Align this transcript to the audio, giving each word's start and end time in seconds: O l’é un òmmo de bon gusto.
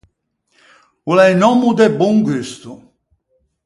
O 1.09 1.11
l’é 1.17 1.29
un 1.35 1.41
òmmo 1.51 1.69
de 1.79 1.87
bon 2.01 2.15
gusto. 2.29 2.71